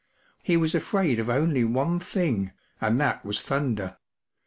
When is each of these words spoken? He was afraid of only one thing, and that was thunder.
He 0.41 0.57
was 0.57 0.73
afraid 0.73 1.19
of 1.19 1.29
only 1.29 1.63
one 1.63 1.99
thing, 1.99 2.53
and 2.81 2.99
that 2.99 3.23
was 3.23 3.39
thunder. 3.39 3.97